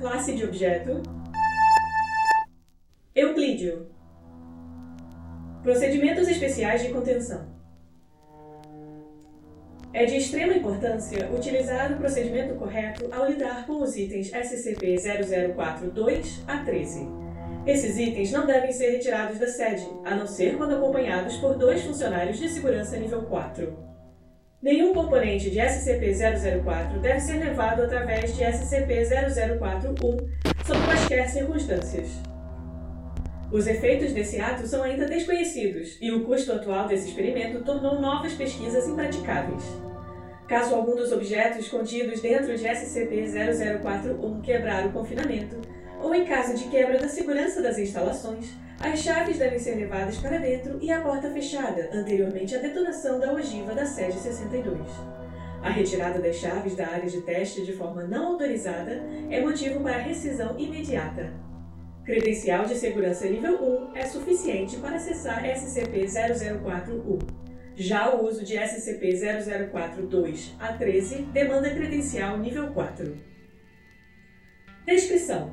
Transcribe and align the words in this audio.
Classe 0.00 0.34
de 0.34 0.44
objeto: 0.44 1.02
Euclídeo. 3.14 3.86
Procedimentos 5.62 6.26
especiais 6.26 6.82
de 6.82 6.88
contenção. 6.88 7.46
É 9.92 10.06
de 10.06 10.16
extrema 10.16 10.54
importância 10.54 11.30
utilizar 11.30 11.92
o 11.92 11.98
procedimento 11.98 12.54
correto 12.54 13.10
ao 13.12 13.28
lidar 13.28 13.66
com 13.66 13.82
os 13.82 13.94
itens 13.94 14.30
SCP-0042 14.30 16.44
a 16.46 16.64
13. 16.64 17.06
Esses 17.66 17.98
itens 17.98 18.32
não 18.32 18.46
devem 18.46 18.72
ser 18.72 18.92
retirados 18.92 19.38
da 19.38 19.48
sede, 19.48 19.86
a 20.02 20.14
não 20.14 20.26
ser 20.26 20.56
quando 20.56 20.76
acompanhados 20.76 21.36
por 21.36 21.58
dois 21.58 21.82
funcionários 21.82 22.38
de 22.38 22.48
segurança 22.48 22.96
nível 22.96 23.20
4. 23.24 23.89
Nenhum 24.62 24.92
componente 24.92 25.48
de 25.48 25.58
SCP-004 25.58 27.00
deve 27.00 27.18
ser 27.18 27.38
levado 27.38 27.82
através 27.82 28.36
de 28.36 28.44
SCP-004-1 28.44 29.96
sob 30.66 30.84
quaisquer 30.84 31.30
circunstâncias. 31.30 32.08
Os 33.50 33.66
efeitos 33.66 34.12
desse 34.12 34.38
ato 34.38 34.66
são 34.66 34.82
ainda 34.82 35.06
desconhecidos 35.06 35.96
e 35.98 36.12
o 36.12 36.24
custo 36.26 36.52
atual 36.52 36.86
desse 36.86 37.08
experimento 37.08 37.64
tornou 37.64 38.02
novas 38.02 38.34
pesquisas 38.34 38.86
impraticáveis. 38.86 39.64
Caso 40.46 40.74
algum 40.74 40.94
dos 40.94 41.10
objetos 41.10 41.66
contidos 41.68 42.20
dentro 42.20 42.54
de 42.54 42.62
SCP-0041 42.62 44.42
quebrar 44.42 44.86
o 44.86 44.92
confinamento, 44.92 45.56
ou 46.02 46.14
em 46.14 46.24
caso 46.24 46.54
de 46.54 46.64
quebra 46.64 46.98
da 46.98 47.08
segurança 47.08 47.62
das 47.62 47.78
instalações, 47.78 48.50
as 48.80 49.00
chaves 49.00 49.38
devem 49.38 49.58
ser 49.58 49.74
levadas 49.74 50.16
para 50.18 50.38
dentro 50.38 50.78
e 50.80 50.90
a 50.90 51.00
porta 51.00 51.30
fechada, 51.30 51.90
anteriormente 51.92 52.54
à 52.54 52.58
detonação 52.58 53.20
da 53.20 53.32
ogiva 53.32 53.74
da 53.74 53.84
sede 53.84 54.18
62. 54.18 54.80
A 55.62 55.68
retirada 55.68 56.18
das 56.18 56.36
chaves 56.36 56.74
da 56.74 56.86
área 56.88 57.08
de 57.08 57.20
teste 57.20 57.66
de 57.66 57.74
forma 57.74 58.04
não 58.04 58.28
autorizada 58.28 59.02
é 59.28 59.42
motivo 59.42 59.80
para 59.80 59.98
rescisão 59.98 60.58
imediata. 60.58 61.30
Credencial 62.04 62.64
de 62.64 62.74
segurança 62.74 63.28
nível 63.28 63.62
1 63.92 63.96
é 63.96 64.06
suficiente 64.06 64.78
para 64.78 64.96
acessar 64.96 65.44
SCP-004-U. 65.44 67.18
Já 67.76 68.14
o 68.14 68.26
uso 68.26 68.42
de 68.42 68.56
SCP-004-2 68.56 70.54
a 70.58 70.72
13 70.72 71.22
demanda 71.26 71.68
credencial 71.70 72.38
nível 72.38 72.72
4. 72.72 73.16
Descrição: 74.86 75.52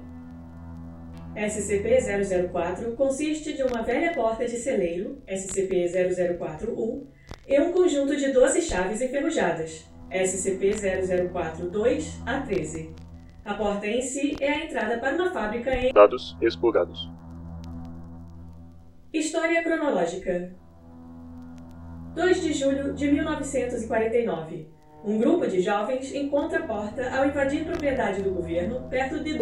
SCP-004 1.38 2.96
consiste 2.96 3.54
de 3.54 3.62
uma 3.62 3.84
velha 3.84 4.12
porta 4.14 4.46
de 4.46 4.58
celeiro, 4.58 5.22
SCP-004-1, 5.28 7.04
e 7.48 7.62
um 7.62 7.72
conjunto 7.72 8.16
de 8.16 8.32
12 8.32 8.64
chaves 8.64 9.00
enferrujadas, 9.02 9.88
SCP-004-2 10.12 12.24
a 12.26 12.42
13. 12.42 12.90
A 13.46 13.54
porta 13.54 13.86
em 13.86 14.02
si 14.02 14.36
é 14.42 14.52
a 14.52 14.66
entrada 14.66 14.98
para 14.98 15.16
uma 15.16 15.32
fábrica 15.32 15.76
em. 15.76 15.94
Dados 15.94 16.36
explorados. 16.42 17.08
História 19.14 19.64
cronológica: 19.64 20.52
2 22.16 22.42
de 22.42 22.52
julho 22.52 22.96
de 22.96 23.12
1949. 23.12 24.68
Um 25.06 25.20
grupo 25.20 25.46
de 25.46 25.62
jovens 25.62 26.16
encontra 26.16 26.58
a 26.60 26.64
porta 26.64 27.16
ao 27.16 27.28
invadir 27.28 27.64
propriedade 27.64 28.24
do 28.24 28.32
governo 28.32 28.90
perto 28.90 29.24
de. 29.24 29.38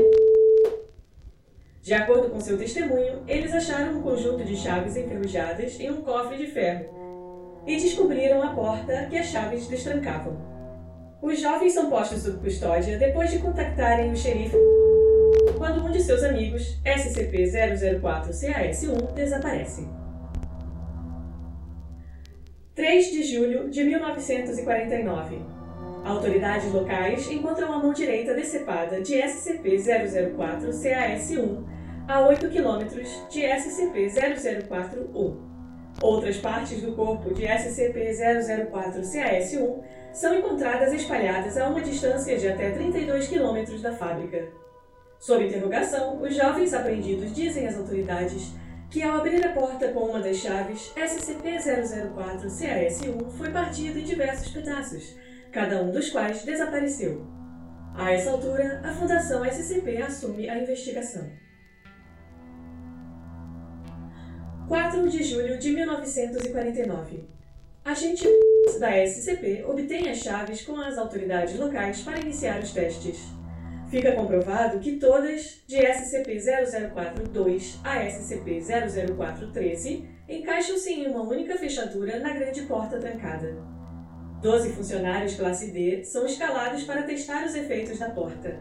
De 1.85 1.93
acordo 1.93 2.29
com 2.31 2.39
seu 2.39 2.57
testemunho, 2.57 3.21
eles 3.27 3.53
acharam 3.53 3.99
um 3.99 4.01
conjunto 4.01 4.43
de 4.43 4.55
chaves 4.55 4.97
enferrujadas 4.97 5.79
em 5.79 5.91
um 5.91 6.01
cofre 6.01 6.35
de 6.35 6.47
ferro 6.47 6.89
e 7.67 7.77
descobriram 7.77 8.41
a 8.41 8.55
porta 8.55 9.05
que 9.07 9.15
as 9.15 9.27
chaves 9.27 9.67
destrancavam. 9.67 10.35
Os 11.21 11.39
jovens 11.39 11.73
são 11.73 11.87
postos 11.87 12.23
sob 12.23 12.39
custódia 12.39 12.97
depois 12.97 13.29
de 13.29 13.37
contactarem 13.37 14.11
o 14.11 14.17
xerife 14.17 14.57
quando 15.59 15.85
um 15.85 15.91
de 15.91 16.01
seus 16.01 16.23
amigos, 16.23 16.81
SCP-004-CAS-1, 16.83 19.13
desaparece. 19.13 19.87
3 22.73 23.11
de 23.11 23.21
julho 23.21 23.69
de 23.69 23.83
1949. 23.83 25.39
Autoridades 26.03 26.73
locais 26.73 27.29
encontram 27.29 27.71
a 27.71 27.77
mão 27.77 27.93
direita 27.93 28.33
decepada 28.33 29.01
de 29.01 29.21
SCP-004-CAS-1 29.21 31.74
a 32.07 32.27
8 32.27 32.49
km 32.49 32.85
de 33.29 33.41
SCP-004-1. 33.41 35.37
Outras 36.01 36.37
partes 36.37 36.81
do 36.81 36.91
corpo 36.91 37.33
de 37.33 37.45
SCP-004-CAS-1 37.45 39.83
são 40.13 40.37
encontradas 40.37 40.93
espalhadas 40.93 41.57
a 41.57 41.67
uma 41.67 41.81
distância 41.81 42.37
de 42.37 42.47
até 42.47 42.69
32 42.71 43.27
km 43.27 43.81
da 43.81 43.91
fábrica. 43.93 44.47
Sob 45.17 45.47
interrogação, 45.47 46.21
os 46.21 46.35
jovens 46.35 46.75
apreendidos 46.75 47.33
dizem 47.33 47.67
às 47.67 47.75
autoridades 47.75 48.53
que, 48.91 49.01
ao 49.01 49.17
abrir 49.17 49.43
a 49.43 49.53
porta 49.53 49.87
com 49.87 50.01
uma 50.01 50.19
das 50.19 50.37
chaves, 50.37 50.93
SCP-004-CAS-1 50.95 53.31
foi 53.31 53.49
partido 53.49 53.97
em 53.97 54.03
diversos 54.03 54.51
pedaços, 54.51 55.17
cada 55.51 55.81
um 55.81 55.89
dos 55.89 56.11
quais 56.11 56.43
desapareceu. 56.43 57.25
A 57.95 58.11
essa 58.11 58.29
altura, 58.29 58.81
a 58.83 58.91
Fundação 58.91 59.43
SCP 59.43 59.99
assume 60.01 60.47
a 60.49 60.59
investigação. 60.59 61.27
4 64.67 65.07
de 65.09 65.23
julho 65.23 65.59
de 65.59 65.71
1949. 65.71 67.23
Agente 67.83 68.27
da 68.79 68.97
SCP 69.05 69.63
obtém 69.67 70.09
as 70.09 70.17
chaves 70.17 70.63
com 70.63 70.81
as 70.81 70.97
autoridades 70.97 71.59
locais 71.59 72.01
para 72.01 72.19
iniciar 72.19 72.59
os 72.59 72.71
testes. 72.71 73.19
Fica 73.91 74.13
comprovado 74.13 74.79
que 74.79 74.93
todas, 74.93 75.61
de 75.67 75.77
SCP-004-2 75.77 77.75
a 77.83 77.99
SCP-004-13, 78.05 80.03
encaixam-se 80.27 80.91
em 80.91 81.05
uma 81.05 81.21
única 81.21 81.55
fechadura 81.55 82.17
na 82.17 82.33
grande 82.33 82.63
porta 82.63 82.97
trancada. 82.97 83.55
Doze 84.41 84.71
funcionários 84.73 85.35
classe 85.35 85.69
D 85.69 86.03
são 86.03 86.25
escalados 86.25 86.83
para 86.85 87.03
testar 87.03 87.45
os 87.45 87.53
efeitos 87.53 87.99
da 87.99 88.09
porta. 88.09 88.57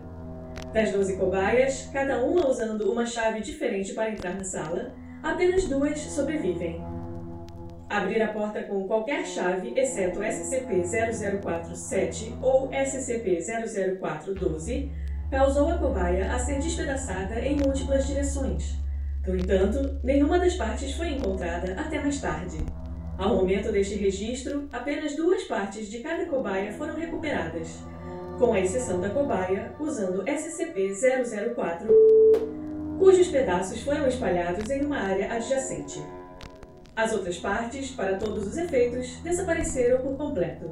Das 0.75 0.93
12 0.93 1.17
cobaias, 1.17 1.89
cada 1.91 2.23
uma 2.23 2.47
usando 2.47 2.93
uma 2.93 3.07
chave 3.07 3.41
diferente 3.41 3.95
para 3.95 4.11
entrar 4.11 4.35
na 4.35 4.45
sala, 4.45 4.93
apenas 5.25 5.65
duas 5.65 5.99
sobrevivem. 5.99 6.81
Abrir 7.89 8.23
a 8.23 8.29
porta 8.29 8.63
com 8.65 8.87
qualquer 8.87 9.25
chave, 9.27 9.73
exceto 9.75 10.21
SCP-004-7 10.21 12.35
ou 12.43 12.69
SCP-004-12, 12.69 14.91
causou 15.31 15.71
a 15.71 15.79
cobaia 15.79 16.31
a 16.31 16.39
ser 16.39 16.59
despedaçada 16.59 17.41
em 17.41 17.57
múltiplas 17.57 18.07
direções. 18.07 18.77
No 19.27 19.35
entanto, 19.35 19.99
nenhuma 20.05 20.39
das 20.39 20.57
partes 20.57 20.93
foi 20.93 21.09
encontrada 21.09 21.73
até 21.81 21.99
mais 21.99 22.21
tarde. 22.21 22.59
Ao 23.17 23.35
momento 23.35 23.73
deste 23.73 23.95
registro, 23.95 24.69
apenas 24.71 25.17
duas 25.17 25.45
partes 25.45 25.91
de 25.91 26.01
cada 26.01 26.27
cobaia 26.27 26.71
foram 26.75 26.97
recuperadas, 26.97 27.79
com 28.39 28.53
a 28.53 28.61
exceção 28.61 29.01
da 29.01 29.09
cobaia 29.09 29.73
usando 29.81 30.23
SCP-004 30.25 32.14
cujos 32.99 33.29
pedaços 33.29 33.81
foram 33.83 34.07
espalhados 34.07 34.69
em 34.71 34.85
uma 34.85 34.99
área 34.99 35.33
adjacente. 35.33 36.01
As 36.97 37.13
outras 37.13 37.39
partes, 37.39 37.91
para 37.91 38.17
todos 38.17 38.47
os 38.47 38.57
efeitos, 38.57 39.17
desapareceram 39.23 40.01
por 40.03 40.17
completo. 40.17 40.71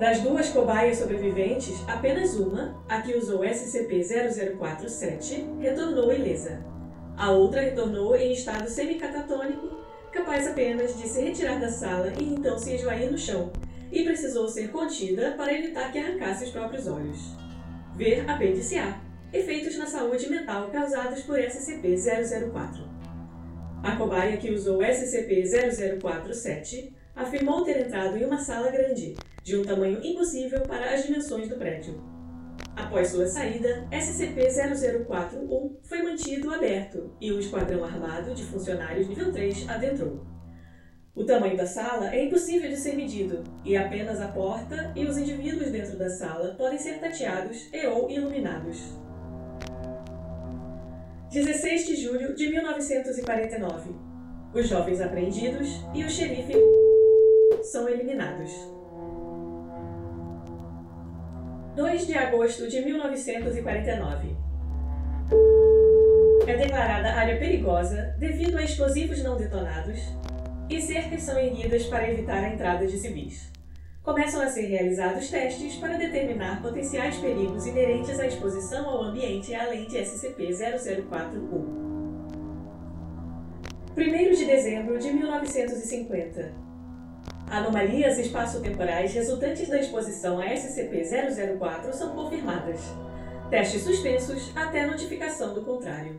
Das 0.00 0.20
duas 0.20 0.48
cobaias 0.50 0.98
sobreviventes, 0.98 1.74
apenas 1.88 2.34
uma, 2.34 2.76
a 2.88 3.00
que 3.00 3.16
usou 3.16 3.40
SCP-0047, 3.40 5.58
retornou 5.58 6.12
ilesa. 6.12 6.62
A 7.16 7.30
outra 7.30 7.62
retornou 7.62 8.14
em 8.14 8.32
estado 8.32 8.68
semicatatônico, 8.68 9.74
capaz 10.12 10.46
apenas 10.46 10.98
de 10.98 11.08
se 11.08 11.22
retirar 11.22 11.58
da 11.58 11.70
sala 11.70 12.12
e 12.20 12.24
então 12.24 12.58
se 12.58 12.74
esvair 12.74 13.10
no 13.10 13.16
chão, 13.16 13.50
e 13.90 14.04
precisou 14.04 14.46
ser 14.48 14.70
contida 14.70 15.32
para 15.36 15.54
evitar 15.54 15.90
que 15.92 15.98
arrancasse 15.98 16.44
os 16.44 16.50
próprios 16.50 16.86
olhos. 16.86 17.34
Ver 17.94 18.28
apêndice 18.28 18.78
A, 18.78 19.00
efeitos 19.32 19.76
na 19.76 19.86
saúde 19.86 20.28
mental 20.28 20.68
causados 20.70 21.22
por 21.22 21.38
SCP-004. 21.38 22.84
A 23.82 23.96
cobaia 23.96 24.36
que 24.36 24.50
usou 24.50 24.78
SCP-0047 24.78 26.92
afirmou 27.14 27.64
ter 27.64 27.86
entrado 27.86 28.16
em 28.16 28.24
uma 28.24 28.38
sala 28.38 28.70
grande, 28.70 29.14
de 29.42 29.56
um 29.56 29.62
tamanho 29.62 30.04
impossível 30.04 30.60
para 30.62 30.92
as 30.92 31.04
dimensões 31.04 31.48
do 31.48 31.56
prédio. 31.56 32.02
Após 32.74 33.08
sua 33.08 33.26
saída, 33.26 33.86
SCP-0041 33.90 35.76
foi 35.82 36.02
mantido 36.02 36.52
aberto 36.52 37.14
e 37.20 37.30
o 37.32 37.38
esquadrão 37.38 37.84
armado 37.84 38.34
de 38.34 38.42
funcionários 38.44 39.08
nível 39.08 39.32
3 39.32 39.68
adentrou. 39.68 40.26
O 41.14 41.24
tamanho 41.24 41.56
da 41.56 41.66
sala 41.66 42.14
é 42.14 42.26
impossível 42.26 42.68
de 42.68 42.76
ser 42.76 42.94
medido, 42.94 43.42
e 43.64 43.74
apenas 43.74 44.20
a 44.20 44.28
porta 44.28 44.92
e 44.94 45.06
os 45.06 45.16
indivíduos 45.16 45.70
dentro 45.70 45.96
da 45.96 46.10
sala 46.10 46.54
podem 46.58 46.78
ser 46.78 47.00
tateados 47.00 47.70
e 47.72 47.86
ou 47.86 48.10
iluminados. 48.10 49.05
16 51.30 51.86
de 51.86 51.96
julho 51.96 52.34
de 52.34 52.48
1949. 52.48 53.90
Os 54.54 54.68
jovens 54.68 55.00
apreendidos 55.00 55.68
e 55.92 56.04
o 56.04 56.08
xerife 56.08 56.54
são 57.62 57.88
eliminados. 57.88 58.52
2 61.74 62.06
de 62.06 62.14
agosto 62.14 62.68
de 62.68 62.80
1949. 62.80 64.36
É 66.46 66.56
declarada 66.56 67.12
área 67.12 67.38
perigosa 67.38 68.14
devido 68.18 68.56
a 68.56 68.62
explosivos 68.62 69.22
não 69.22 69.36
detonados 69.36 69.98
e 70.70 70.80
cercas 70.80 71.22
são 71.22 71.36
erguidas 71.36 71.84
para 71.86 72.08
evitar 72.08 72.44
a 72.44 72.52
entrada 72.52 72.86
de 72.86 72.96
civis. 72.98 73.55
Começam 74.06 74.40
a 74.40 74.46
ser 74.48 74.66
realizados 74.66 75.28
testes 75.28 75.74
para 75.78 75.98
determinar 75.98 76.62
potenciais 76.62 77.16
perigos 77.16 77.66
inerentes 77.66 78.20
à 78.20 78.26
exposição 78.28 78.88
ao 78.88 79.02
ambiente 79.02 79.52
além 79.52 79.88
de 79.88 79.98
SCP-004-1. 79.98 81.10
1 83.96 84.32
de 84.32 84.44
dezembro 84.44 84.96
de 84.96 85.12
1950. 85.12 86.52
Anomalias 87.50 88.16
espaço-temporais 88.20 89.12
resultantes 89.12 89.68
da 89.68 89.80
exposição 89.80 90.38
a 90.38 90.54
SCP-004 90.54 91.92
são 91.92 92.14
confirmadas. 92.14 92.80
Testes 93.50 93.82
suspensos 93.82 94.52
até 94.54 94.86
notificação 94.86 95.52
do 95.52 95.62
contrário. 95.62 96.16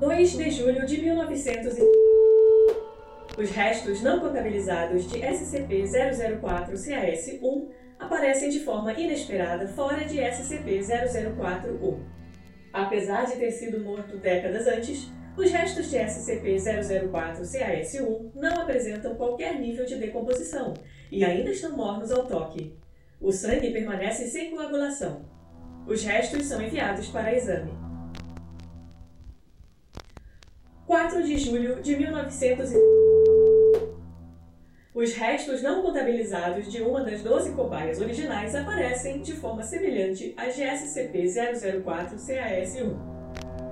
2 0.00 0.30
de 0.30 0.50
julho 0.50 0.86
de 0.86 1.02
1900 1.02 1.76
Os 3.38 3.50
restos 3.50 4.02
não 4.02 4.18
contabilizados 4.18 5.08
de 5.08 5.20
SCP-004-CAS-1 5.20 7.68
aparecem 7.96 8.50
de 8.50 8.58
forma 8.58 8.92
inesperada 8.94 9.68
fora 9.68 10.04
de 10.04 10.18
SCP-004-1. 10.18 12.00
Apesar 12.72 13.26
de 13.26 13.36
ter 13.36 13.52
sido 13.52 13.78
morto 13.78 14.16
décadas 14.16 14.66
antes, 14.66 15.08
os 15.36 15.52
restos 15.52 15.88
de 15.88 15.98
SCP-004-CAS-1 15.98 18.32
não 18.34 18.62
apresentam 18.62 19.14
qualquer 19.14 19.60
nível 19.60 19.86
de 19.86 19.94
decomposição 19.94 20.74
e 21.08 21.24
ainda 21.24 21.52
estão 21.52 21.76
mornos 21.76 22.10
ao 22.10 22.26
toque. 22.26 22.74
O 23.20 23.30
sangue 23.30 23.70
permanece 23.70 24.26
sem 24.26 24.50
coagulação. 24.50 25.24
Os 25.86 26.02
restos 26.02 26.44
são 26.44 26.60
enviados 26.60 27.06
para 27.06 27.32
exame. 27.32 27.70
4 30.88 31.22
de 31.22 31.38
julho 31.38 31.80
de 31.80 31.96
1900. 31.96 33.07
Os 34.98 35.14
restos 35.14 35.62
não 35.62 35.80
contabilizados 35.80 36.70
de 36.72 36.82
uma 36.82 37.04
das 37.04 37.22
12 37.22 37.52
cobaias 37.52 38.00
originais 38.00 38.52
aparecem 38.52 39.22
de 39.22 39.32
forma 39.32 39.62
semelhante 39.62 40.34
às 40.36 40.56
de 40.56 40.64
SCP-004-CAS-1. 40.64 42.96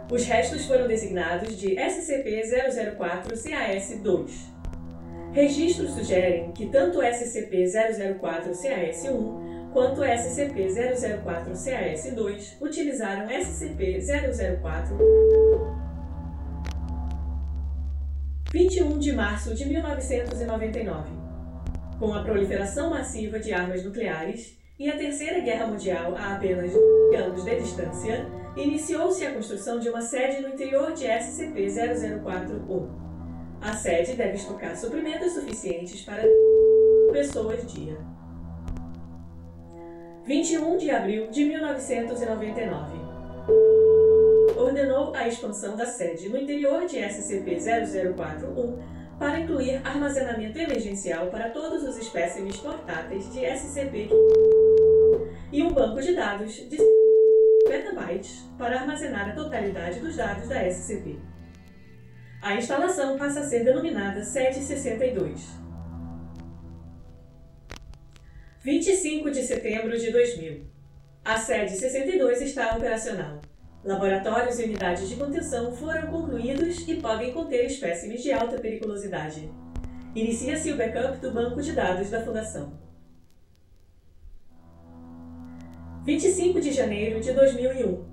Os 0.09 0.25
restos 0.25 0.67
foram 0.67 0.87
designados 0.87 1.59
de 1.59 1.75
SCP-004-CAS-2. 1.75 4.31
Registros 5.33 5.91
sugerem 5.95 6.53
que 6.53 6.69
tanto 6.69 7.01
SCP-004-CAS-1 7.01 9.73
quanto 9.73 10.03
SCP-004-CAS-2 10.03 12.53
utilizaram 12.61 13.27
SCP-004 13.27 15.86
21 18.57 18.99
de 18.99 19.13
março 19.13 19.55
de 19.55 19.67
1999. 19.67 21.11
Com 21.99 22.15
a 22.15 22.23
proliferação 22.23 22.89
massiva 22.89 23.39
de 23.39 23.53
armas 23.53 23.85
nucleares 23.85 24.57
e 24.79 24.89
a 24.89 24.97
Terceira 24.97 25.41
Guerra 25.41 25.67
Mundial 25.67 26.17
a 26.17 26.37
apenas 26.37 26.73
anos 27.15 27.45
de 27.45 27.61
distância, 27.61 28.27
iniciou-se 28.57 29.27
a 29.27 29.35
construção 29.35 29.79
de 29.79 29.91
uma 29.91 30.01
sede 30.01 30.41
no 30.41 30.55
interior 30.55 30.95
de 30.95 31.05
SCP-004-1. 31.05 32.89
A 33.61 33.75
sede 33.75 34.15
deve 34.15 34.37
estocar 34.37 34.75
suprimentos 34.75 35.35
suficientes 35.35 36.01
para 36.01 36.23
pessoas 37.13 37.71
dia. 37.71 37.99
21 40.25 40.79
de 40.79 40.91
abril 40.91 41.31
de 41.31 41.45
1999 41.45 43.86
ordenou 44.57 45.15
a 45.15 45.29
expansão 45.29 45.77
da 45.77 45.87
sede 45.87 46.29
no 46.29 46.39
interior 46.39 46.87
de 46.87 46.97
SCP-0041 46.97 48.79
para 49.19 49.41
incluir 49.41 49.81
armazenamento 49.85 50.59
emergencial 50.59 51.29
para 51.29 51.51
todos 51.51 51.83
os 51.83 51.97
espécimes 51.97 52.57
portáteis 52.57 53.33
de 53.33 53.41
SCP 53.41 54.09
e 55.53 55.63
um 55.63 55.73
banco 55.73 56.01
de 56.01 56.15
dados 56.15 56.55
de 56.55 56.77
petabytes 57.67 58.45
para 58.59 58.81
armazenar 58.81 59.31
a 59.31 59.35
totalidade 59.35 60.01
dos 60.01 60.17
dados 60.17 60.49
da 60.49 60.69
SCP. 60.71 61.19
A 62.43 62.55
instalação 62.55 63.17
passa 63.17 63.41
a 63.41 63.45
ser 63.45 63.65
denominada 63.65 64.23
Sede 64.23 64.61
62. 64.61 65.67
25 68.63 69.31
de 69.31 69.43
setembro 69.43 69.97
de 69.97 70.11
2000. 70.11 70.67
A 71.25 71.37
sede 71.37 71.77
62 71.77 72.41
está 72.41 72.77
operacional. 72.77 73.41
Laboratórios 73.87 74.59
e 74.59 74.65
unidades 74.65 75.09
de 75.09 75.15
contenção 75.15 75.71
foram 75.71 76.09
concluídos 76.09 76.89
e 76.89 76.97
podem 76.97 77.33
conter 77.33 77.67
espécimes 77.67 78.21
de 78.21 78.33
alta 78.33 78.59
periculosidade. 78.59 79.49
Inicia-se 80.13 80.73
o 80.73 80.77
backup 80.77 81.19
do 81.19 81.31
banco 81.31 81.63
de 81.63 81.71
dados 81.71 82.11
da 82.11 82.21
Fundação. 82.21 82.73
25 86.05 86.61
de 86.61 86.73
janeiro 86.73 87.21
de 87.21 87.33
2001. 87.33 88.05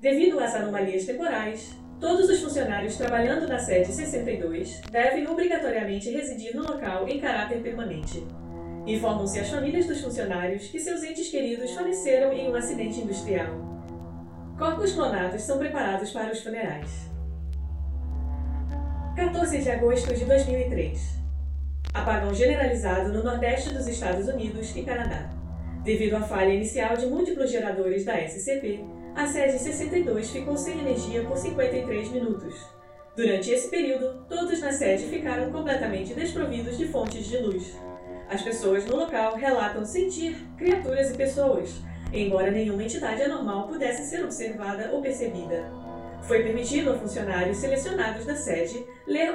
Devido 0.00 0.40
às 0.40 0.54
anomalias 0.54 1.04
temporais, 1.04 1.76
todos 2.00 2.30
os 2.30 2.40
funcionários 2.40 2.96
trabalhando 2.96 3.46
na 3.46 3.58
sede 3.58 3.92
62 3.92 4.80
devem 4.90 5.28
obrigatoriamente 5.28 6.10
residir 6.10 6.56
no 6.56 6.62
local 6.62 7.06
em 7.06 7.20
caráter 7.20 7.62
permanente. 7.62 8.26
Informam-se 8.86 9.38
as 9.40 9.50
famílias 9.50 9.86
dos 9.86 10.00
funcionários 10.00 10.68
que 10.68 10.80
seus 10.80 11.02
entes 11.02 11.28
queridos 11.28 11.70
faleceram 11.72 12.32
em 12.32 12.50
um 12.50 12.54
acidente 12.54 12.98
industrial 12.98 13.72
Corpos 14.62 14.92
clonados 14.92 15.42
são 15.42 15.58
preparados 15.58 16.12
para 16.12 16.30
os 16.30 16.40
funerais. 16.40 16.88
14 19.16 19.58
de 19.58 19.68
agosto 19.68 20.14
de 20.14 20.24
2003. 20.24 21.00
Apagão 21.92 22.32
generalizado 22.32 23.12
no 23.12 23.24
nordeste 23.24 23.74
dos 23.74 23.88
Estados 23.88 24.28
Unidos 24.28 24.72
e 24.76 24.84
Canadá. 24.84 25.28
Devido 25.82 26.14
à 26.14 26.22
falha 26.22 26.54
inicial 26.54 26.96
de 26.96 27.06
múltiplos 27.06 27.50
geradores 27.50 28.04
da 28.04 28.16
SCP, 28.16 28.84
a 29.16 29.26
sede 29.26 29.58
62 29.58 30.30
ficou 30.30 30.56
sem 30.56 30.78
energia 30.78 31.24
por 31.24 31.36
53 31.36 32.12
minutos. 32.12 32.54
Durante 33.16 33.50
esse 33.50 33.68
período, 33.68 34.24
todos 34.28 34.60
na 34.60 34.70
sede 34.70 35.08
ficaram 35.08 35.50
completamente 35.50 36.14
desprovidos 36.14 36.78
de 36.78 36.86
fontes 36.86 37.26
de 37.26 37.38
luz. 37.38 37.76
As 38.30 38.42
pessoas 38.42 38.86
no 38.86 38.94
local 38.94 39.34
relatam 39.34 39.84
sentir 39.84 40.36
criaturas 40.56 41.10
e 41.10 41.16
pessoas, 41.16 41.82
embora 42.12 42.50
nenhuma 42.50 42.84
entidade 42.84 43.22
anormal 43.22 43.68
pudesse 43.68 44.04
ser 44.04 44.22
observada 44.22 44.90
ou 44.92 45.00
percebida. 45.00 45.64
Foi 46.22 46.42
permitido 46.42 46.90
a 46.92 46.98
funcionários 46.98 47.56
selecionados 47.56 48.26
da 48.26 48.36
sede 48.36 48.84
ler 49.06 49.32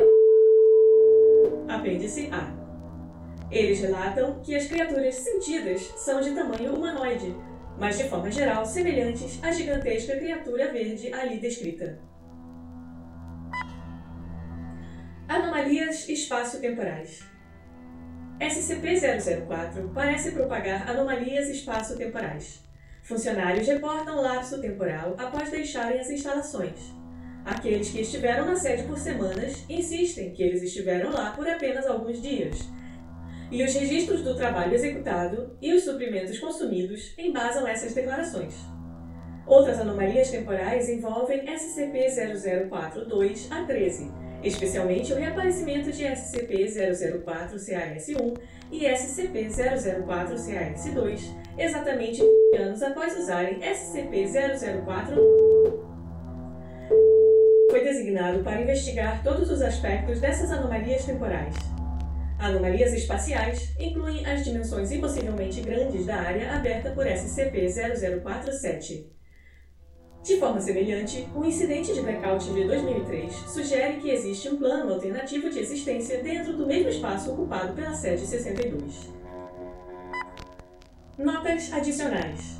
apêndice 1.67 2.29
A. 2.31 2.55
Eles 3.51 3.79
relatam 3.79 4.39
que 4.41 4.55
as 4.55 4.67
criaturas 4.67 5.15
sentidas 5.15 5.81
são 5.95 6.21
de 6.21 6.31
tamanho 6.31 6.75
humanoide, 6.75 7.35
mas 7.79 7.97
de 7.97 8.05
forma 8.05 8.29
geral 8.31 8.65
semelhantes 8.65 9.41
à 9.43 9.51
gigantesca 9.51 10.17
criatura 10.17 10.71
verde 10.71 11.13
ali 11.13 11.39
descrita. 11.39 11.99
Anomalias 15.27 16.07
espaço-temporais. 16.07 17.23
SCP-004 18.39 19.93
parece 19.93 20.31
propagar 20.31 20.89
anomalias 20.89 21.49
espaço-temporais. 21.49 22.66
Funcionários 23.07 23.65
reportam 23.65 24.21
lapso 24.21 24.59
temporal 24.59 25.15
após 25.17 25.49
deixarem 25.49 25.97
as 25.97 26.09
instalações. 26.09 26.93
Aqueles 27.45 27.89
que 27.89 28.01
estiveram 28.01 28.45
na 28.45 28.57
sede 28.57 28.83
por 28.83 28.97
semanas 28.97 29.63
insistem 29.69 30.33
que 30.33 30.43
eles 30.43 30.61
estiveram 30.61 31.11
lá 31.11 31.31
por 31.31 31.47
apenas 31.47 31.87
alguns 31.87 32.21
dias. 32.21 32.59
E 33.49 33.63
os 33.63 33.73
registros 33.73 34.23
do 34.23 34.35
trabalho 34.35 34.75
executado 34.75 35.57
e 35.61 35.73
os 35.73 35.85
suprimentos 35.85 36.37
consumidos 36.37 37.13
embasam 37.17 37.65
essas 37.65 37.93
declarações. 37.93 38.53
Outras 39.45 39.79
anomalias 39.79 40.29
temporais 40.29 40.89
envolvem 40.89 41.45
SCP-0042 41.45 43.47
a 43.49 43.63
13, 43.63 44.11
especialmente 44.43 45.13
o 45.13 45.15
reaparecimento 45.15 45.91
de 45.91 46.03
SCP-004-CAS-1 46.03 48.37
e 48.71 48.85
SCP-004-CAS-2, 48.85 51.35
exatamente 51.57 52.21
anos 52.57 52.83
após 52.83 53.17
usarem 53.17 53.61
SCP-004 53.61 55.87
foi 57.69 57.83
designado 57.83 58.41
para 58.43 58.61
investigar 58.61 59.21
todos 59.23 59.51
os 59.51 59.61
aspectos 59.61 60.21
dessas 60.21 60.49
anomalias 60.51 61.03
temporais. 61.05 61.53
Anomalias 62.39 62.93
espaciais 62.93 63.75
incluem 63.79 64.25
as 64.25 64.45
dimensões 64.45 64.91
impossivelmente 64.91 65.61
grandes 65.61 66.05
da 66.05 66.15
área 66.15 66.55
aberta 66.55 66.91
por 66.91 67.05
SCP-0047. 67.05 69.16
De 70.23 70.37
forma 70.37 70.59
semelhante, 70.59 71.27
o 71.35 71.45
incidente 71.45 71.93
de 71.93 72.01
blackout 72.01 72.51
de 72.51 72.63
2003 72.65 73.33
sugere 73.47 73.97
que 73.97 74.09
existe 74.09 74.49
um 74.49 74.57
plano 74.57 74.93
alternativo 74.93 75.49
de 75.49 75.59
existência 75.59 76.21
dentro 76.21 76.57
do 76.57 76.67
mesmo 76.67 76.89
espaço 76.89 77.31
ocupado 77.31 77.73
pela 77.73 77.93
sede 77.93 78.25
62. 78.25 79.09
Notas 81.17 81.71
adicionais. 81.71 82.57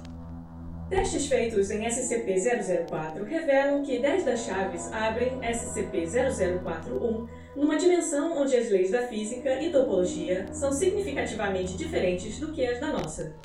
Testes 0.90 1.28
feitos 1.28 1.70
em 1.70 1.86
SCP-004 1.86 3.24
revelam 3.24 3.84
que 3.84 4.00
10 4.00 4.24
das 4.24 4.46
chaves 4.46 4.90
abrem 4.94 5.38
SCP-0041 5.42 7.28
numa 7.58 7.76
dimensão 7.76 8.42
onde 8.42 8.56
as 8.56 8.70
leis 8.70 8.92
da 8.92 9.02
física 9.02 9.62
e 9.62 9.70
topologia 9.70 10.48
são 10.54 10.72
significativamente 10.72 11.76
diferentes 11.76 12.40
do 12.40 12.54
que 12.54 12.66
as 12.66 12.80
da 12.80 12.88
nossa. 12.88 13.36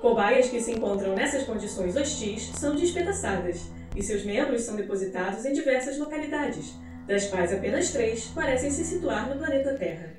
Cobaias 0.00 0.48
que 0.48 0.62
se 0.62 0.72
encontram 0.72 1.14
nessas 1.14 1.42
condições 1.42 1.94
hostis 1.94 2.50
são 2.54 2.74
despedaçadas 2.74 3.70
e 3.94 4.02
seus 4.02 4.24
membros 4.24 4.62
são 4.62 4.74
depositados 4.74 5.44
em 5.44 5.52
diversas 5.52 5.98
localidades, 5.98 6.72
das 7.06 7.26
quais 7.26 7.52
apenas 7.52 7.92
três 7.92 8.26
parecem 8.28 8.70
se 8.70 8.82
situar 8.82 9.28
no 9.28 9.36
planeta 9.36 9.74
Terra. 9.74 10.14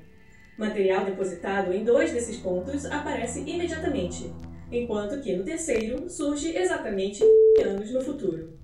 Material 0.56 1.04
depositado 1.04 1.72
em 1.72 1.82
dois 1.82 2.12
desses 2.12 2.36
pontos 2.36 2.84
aparece 2.84 3.40
imediatamente, 3.40 4.32
enquanto 4.70 5.20
que 5.20 5.34
no 5.34 5.42
terceiro 5.42 6.08
surge 6.08 6.56
exatamente 6.56 7.24
anos 7.64 7.90
no 7.90 8.02
futuro. 8.02 8.56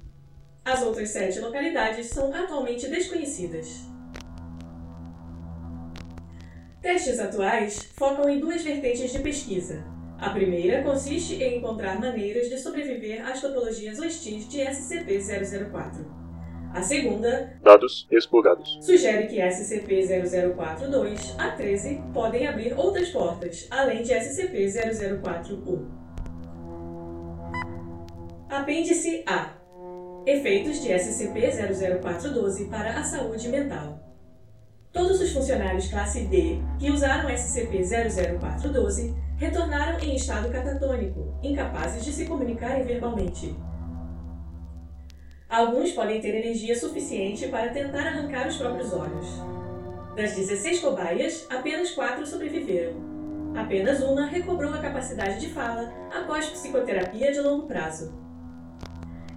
As 0.65 0.83
outras 0.83 1.09
sete 1.11 1.41
localidades 1.41 2.07
são 2.07 2.33
atualmente 2.33 2.87
desconhecidas. 2.87 3.81
Testes 6.81 7.19
atuais 7.19 7.91
focam 7.97 8.29
em 8.29 8.39
duas 8.39 8.63
vertentes 8.63 9.11
de 9.11 9.19
pesquisa. 9.19 9.98
A 10.19 10.31
primeira 10.31 10.83
consiste 10.83 11.41
em 11.41 11.59
encontrar 11.59 12.01
maneiras 12.01 12.49
de 12.49 12.59
sobreviver 12.59 13.25
às 13.25 13.41
topologias 13.41 14.01
hostis 14.01 14.49
de 14.49 14.59
SCP-004. 14.59 16.05
A 16.75 16.83
segunda, 16.83 17.57
dados 17.63 18.09
expurgados, 18.11 18.81
sugere 18.83 19.29
que 19.29 19.37
SCP-0042 19.37 21.37
a 21.39 21.53
13 21.53 22.03
podem 22.13 22.49
abrir 22.49 22.77
outras 22.77 23.11
portas, 23.11 23.69
além 23.71 24.03
de 24.03 24.13
SCP-004-1. 24.13 25.87
Apêndice 28.51 29.23
A 29.27 29.53
Efeitos 30.27 30.83
de 30.83 30.89
SCP-00412 30.89 32.69
para 32.69 32.99
a 32.99 33.05
saúde 33.05 33.49
mental. 33.49 34.01
Todos 34.93 35.21
os 35.21 35.33
funcionários 35.33 35.87
classe 35.89 36.25
D 36.25 36.61
que 36.79 36.91
usaram 36.91 37.31
SCP-00412 37.31 39.28
retornaram 39.39 39.99
em 40.01 40.15
estado 40.15 40.51
catatônico, 40.51 41.39
incapazes 41.43 42.05
de 42.05 42.13
se 42.13 42.27
comunicarem 42.27 42.85
verbalmente. 42.85 43.57
Alguns 45.49 45.93
podem 45.93 46.21
ter 46.21 46.35
energia 46.35 46.79
suficiente 46.79 47.49
para 47.49 47.71
tentar 47.71 48.07
arrancar 48.07 48.47
os 48.47 48.59
próprios 48.59 48.93
olhos. 48.93 49.27
Das 50.15 50.35
16 50.35 50.81
cobaias, 50.81 51.47
apenas 51.49 51.93
4 51.93 52.27
sobreviveram, 52.27 53.09
Apenas 53.55 54.01
uma 54.01 54.27
recobrou 54.27 54.73
a 54.73 54.79
capacidade 54.79 55.41
de 55.41 55.49
fala 55.49 55.93
após 56.15 56.47
psicoterapia 56.47 57.33
de 57.33 57.41
longo 57.41 57.67
prazo. 57.67 58.15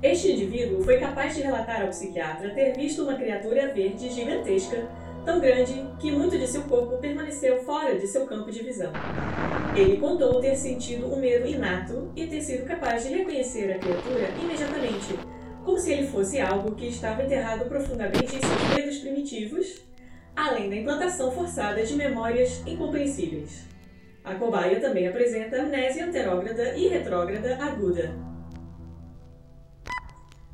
Este 0.01 0.31
indivíduo 0.31 0.83
foi 0.83 0.99
capaz 0.99 1.35
de 1.35 1.41
relatar 1.41 1.81
ao 1.81 1.87
psiquiatra 1.87 2.53
ter 2.53 2.75
visto 2.75 3.03
uma 3.03 3.15
criatura 3.15 3.73
verde 3.73 4.09
gigantesca, 4.09 4.89
tão 5.25 5.39
grande 5.39 5.87
que 5.99 6.11
muito 6.11 6.37
de 6.37 6.47
seu 6.47 6.63
corpo 6.63 6.97
permaneceu 6.97 7.63
fora 7.63 7.97
de 7.97 8.07
seu 8.07 8.25
campo 8.25 8.51
de 8.51 8.63
visão. 8.63 8.91
Ele 9.73 9.97
contou 9.97 10.41
ter 10.41 10.55
sentido 10.55 11.13
um 11.13 11.17
medo 11.17 11.47
inato 11.47 12.11
e 12.13 12.27
ter 12.27 12.41
sido 12.41 12.65
capaz 12.65 13.03
de 13.03 13.13
reconhecer 13.13 13.71
a 13.71 13.79
criatura 13.79 14.29
imediatamente, 14.41 15.17
como 15.63 15.77
se 15.77 15.93
ele 15.93 16.07
fosse 16.07 16.41
algo 16.41 16.75
que 16.75 16.87
estava 16.87 17.23
enterrado 17.23 17.63
profundamente 17.65 18.35
em 18.35 18.41
seus 18.41 18.75
medos 18.75 18.97
primitivos, 18.97 19.81
além 20.35 20.69
da 20.69 20.75
implantação 20.75 21.31
forçada 21.31 21.85
de 21.85 21.95
memórias 21.95 22.61
incompreensíveis. 22.67 23.65
A 24.25 24.35
cobaia 24.35 24.81
também 24.81 25.07
apresenta 25.07 25.61
amnésia 25.61 26.05
anterógrada 26.05 26.75
e 26.75 26.89
retrógrada 26.89 27.55
aguda. 27.55 28.13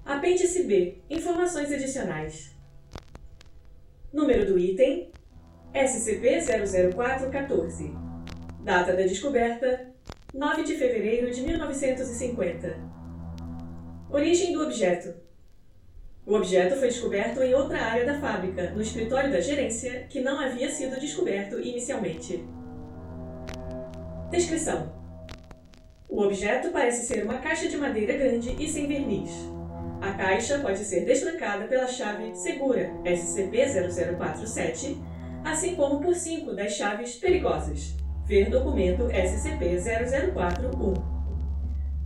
Apêndice 0.06 0.62
B. 0.64 1.02
Informações 1.10 1.72
adicionais. 1.72 2.56
Número 4.14 4.46
do 4.46 4.60
item: 4.60 5.12
SCP-00414. 5.74 8.07
Data 8.68 8.92
da 8.92 9.04
descoberta: 9.04 9.88
9 10.34 10.64
de 10.64 10.76
fevereiro 10.76 11.32
de 11.32 11.42
1950. 11.42 12.76
Origem 14.12 14.52
do 14.52 14.62
objeto: 14.62 15.16
O 16.26 16.34
objeto 16.34 16.76
foi 16.76 16.90
descoberto 16.90 17.42
em 17.42 17.54
outra 17.54 17.82
área 17.82 18.06
da 18.06 18.20
fábrica, 18.20 18.72
no 18.72 18.82
escritório 18.82 19.32
da 19.32 19.40
gerência, 19.40 20.06
que 20.10 20.20
não 20.20 20.38
havia 20.38 20.70
sido 20.70 21.00
descoberto 21.00 21.62
inicialmente. 21.62 22.46
Descrição: 24.30 24.92
O 26.10 26.24
objeto 26.24 26.70
parece 26.70 27.08
ser 27.08 27.24
uma 27.24 27.38
caixa 27.38 27.70
de 27.70 27.78
madeira 27.78 28.18
grande 28.18 28.54
e 28.62 28.68
sem 28.68 28.86
verniz. 28.86 29.32
A 30.02 30.12
caixa 30.12 30.60
pode 30.60 30.80
ser 30.80 31.06
destrancada 31.06 31.70
pela 31.70 31.88
chave 31.88 32.36
segura 32.36 32.92
SCP-0047, 33.06 34.98
assim 35.46 35.74
como 35.74 36.02
por 36.02 36.14
cinco 36.14 36.54
das 36.54 36.74
chaves 36.74 37.16
perigosas. 37.16 37.96
Ver 38.28 38.50
documento 38.50 39.08
SCP-004-1. 39.08 41.02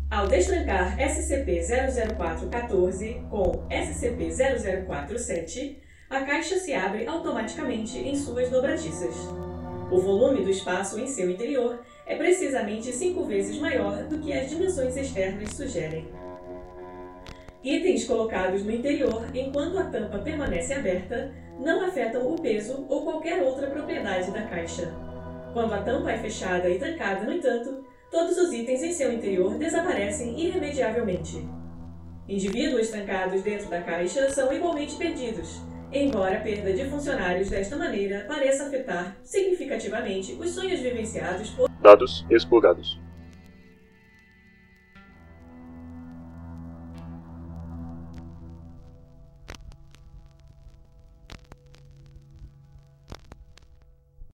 Ao 0.08 0.28
destrancar 0.28 0.96
SCP-004-14 1.00 3.28
com 3.28 3.68
SCP-0047, 3.68 5.78
a 6.12 6.22
caixa 6.22 6.60
se 6.60 6.76
abre 6.76 7.08
automaticamente 7.08 7.98
em 7.98 8.16
suas 8.16 8.52
dobradiças. 8.52 9.16
O 9.90 10.00
volume 10.00 10.44
do 10.44 10.52
espaço 10.52 11.00
em 11.00 11.08
seu 11.08 11.28
interior 11.28 11.82
é 12.06 12.16
precisamente 12.16 12.94
cinco 12.94 13.24
vezes 13.24 13.58
maior 13.58 14.04
do 14.04 14.20
que 14.20 14.32
as 14.32 14.48
dimensões 14.48 14.96
externas 14.96 15.50
sugerem. 15.50 16.08
Itens 17.64 18.06
colocados 18.06 18.64
no 18.64 18.72
interior 18.72 19.26
enquanto 19.34 19.80
a 19.80 19.86
tampa 19.86 20.20
permanece 20.20 20.76
aberta 20.76 21.34
não 21.60 21.84
afetam 21.84 22.32
o 22.32 22.40
peso 22.40 22.86
ou 22.88 23.06
qualquer 23.06 23.42
outra 23.42 23.72
propriedade 23.72 24.30
da 24.30 24.44
caixa. 24.44 25.10
Quando 25.54 25.74
a 25.74 25.82
tampa 25.82 26.12
é 26.12 26.18
fechada 26.18 26.70
e 26.70 26.80
trancada, 26.80 27.26
no 27.26 27.34
entanto, 27.34 27.84
todos 28.10 28.38
os 28.38 28.54
itens 28.54 28.84
em 28.84 28.94
seu 28.94 29.12
interior 29.12 29.58
desaparecem 29.58 30.40
irremediavelmente. 30.40 31.46
Indivíduos 32.28 32.90
trancados 32.90 33.42
dentro 33.42 33.70
da 33.70 33.82
caixa 33.82 34.30
são 34.30 34.54
igualmente 34.54 34.96
perdidos, 34.96 35.62
embora 35.92 36.38
a 36.38 36.42
perda 36.42 36.72
de 36.72 36.86
funcionários 36.86 37.50
desta 37.50 37.76
maneira 37.76 38.24
pareça 38.28 38.68
afetar 38.68 39.18
significativamente 39.24 40.34
os 40.40 40.52
sonhos 40.52 40.80
vivenciados 40.80 41.50
por 41.50 41.70
dados 41.82 42.26
expurgados. 42.30 43.01